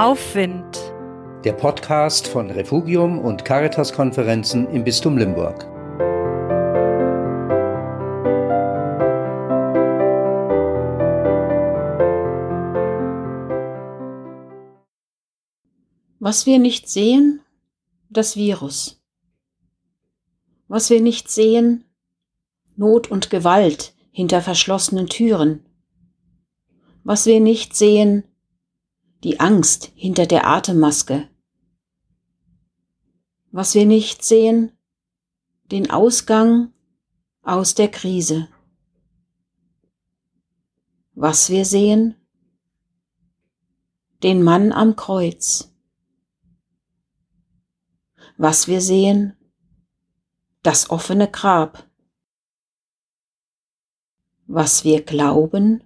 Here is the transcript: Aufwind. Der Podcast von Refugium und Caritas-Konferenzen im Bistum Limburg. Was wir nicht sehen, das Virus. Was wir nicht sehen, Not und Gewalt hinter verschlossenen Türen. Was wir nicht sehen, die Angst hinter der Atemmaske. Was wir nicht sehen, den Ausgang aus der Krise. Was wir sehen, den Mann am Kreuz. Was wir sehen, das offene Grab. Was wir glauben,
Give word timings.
Aufwind. 0.00 0.94
Der 1.44 1.52
Podcast 1.52 2.26
von 2.26 2.50
Refugium 2.50 3.18
und 3.18 3.44
Caritas-Konferenzen 3.44 4.66
im 4.70 4.82
Bistum 4.82 5.18
Limburg. 5.18 5.66
Was 16.18 16.46
wir 16.46 16.58
nicht 16.58 16.88
sehen, 16.88 17.42
das 18.08 18.36
Virus. 18.36 19.02
Was 20.66 20.88
wir 20.88 21.02
nicht 21.02 21.30
sehen, 21.30 21.84
Not 22.74 23.10
und 23.10 23.28
Gewalt 23.28 23.92
hinter 24.12 24.40
verschlossenen 24.40 25.08
Türen. 25.08 25.66
Was 27.04 27.26
wir 27.26 27.40
nicht 27.40 27.76
sehen, 27.76 28.24
die 29.22 29.40
Angst 29.40 29.92
hinter 29.94 30.26
der 30.26 30.46
Atemmaske. 30.46 31.28
Was 33.52 33.74
wir 33.74 33.84
nicht 33.84 34.24
sehen, 34.24 34.72
den 35.70 35.90
Ausgang 35.90 36.72
aus 37.42 37.74
der 37.74 37.90
Krise. 37.90 38.48
Was 41.14 41.50
wir 41.50 41.64
sehen, 41.64 42.14
den 44.22 44.42
Mann 44.42 44.72
am 44.72 44.96
Kreuz. 44.96 45.72
Was 48.36 48.68
wir 48.68 48.80
sehen, 48.80 49.36
das 50.62 50.90
offene 50.90 51.30
Grab. 51.30 51.86
Was 54.46 54.84
wir 54.84 55.02
glauben, 55.02 55.84